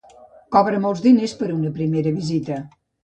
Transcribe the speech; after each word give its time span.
Cobra 0.55 0.79
molts 0.85 1.03
diners 1.07 1.35
per 1.43 1.51
una 1.59 1.75
primera 1.79 2.15
visita. 2.21 2.59